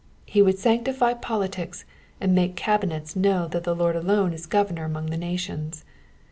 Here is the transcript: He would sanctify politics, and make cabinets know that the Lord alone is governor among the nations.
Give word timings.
He 0.25 0.41
would 0.41 0.57
sanctify 0.57 1.13
politics, 1.13 1.85
and 2.19 2.33
make 2.33 2.55
cabinets 2.55 3.15
know 3.15 3.47
that 3.49 3.65
the 3.65 3.75
Lord 3.75 3.95
alone 3.95 4.33
is 4.33 4.47
governor 4.47 4.83
among 4.85 5.11
the 5.11 5.15
nations. 5.17 5.85